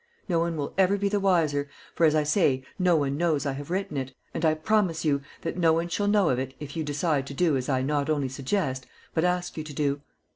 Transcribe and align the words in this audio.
No 0.27 0.39
one 0.39 0.57
will 0.57 0.73
ever 0.79 0.97
be 0.97 1.09
the 1.09 1.19
wiser, 1.19 1.69
for, 1.93 2.07
as 2.07 2.15
I 2.15 2.23
say, 2.23 2.63
no 2.79 2.95
one 2.95 3.17
knows 3.17 3.45
I 3.45 3.51
have 3.51 3.69
written 3.69 3.97
it, 3.97 4.15
and 4.33 4.43
I 4.43 4.55
promise 4.55 5.05
you 5.05 5.21
that 5.41 5.57
no 5.57 5.73
one 5.73 5.89
shall 5.89 6.07
know 6.07 6.29
of 6.29 6.39
it 6.39 6.55
if 6.59 6.75
you 6.75 6.83
decide 6.83 7.27
to 7.27 7.35
do 7.35 7.55
as 7.55 7.69
I 7.69 7.83
not 7.83 8.09
only 8.09 8.27
suggest 8.27 8.87
but 9.13 9.23
ask 9.23 9.57
you 9.57 9.63
to 9.63 9.73
do. 9.73 10.01